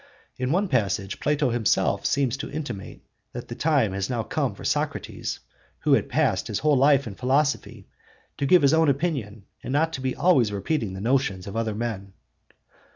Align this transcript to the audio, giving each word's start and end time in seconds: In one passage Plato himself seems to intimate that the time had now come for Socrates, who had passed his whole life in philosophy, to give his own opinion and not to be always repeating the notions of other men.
In 0.35 0.51
one 0.51 0.67
passage 0.67 1.19
Plato 1.19 1.51
himself 1.51 2.07
seems 2.07 2.35
to 2.37 2.49
intimate 2.49 3.03
that 3.33 3.49
the 3.49 3.53
time 3.53 3.93
had 3.93 4.09
now 4.09 4.23
come 4.23 4.55
for 4.55 4.63
Socrates, 4.65 5.39
who 5.81 5.93
had 5.93 6.09
passed 6.09 6.47
his 6.47 6.57
whole 6.57 6.75
life 6.75 7.05
in 7.05 7.13
philosophy, 7.13 7.87
to 8.39 8.47
give 8.47 8.63
his 8.63 8.73
own 8.73 8.89
opinion 8.89 9.43
and 9.61 9.71
not 9.71 9.93
to 9.93 10.01
be 10.01 10.15
always 10.15 10.51
repeating 10.51 10.93
the 10.93 11.01
notions 11.01 11.45
of 11.45 11.55
other 11.55 11.75
men. 11.75 12.13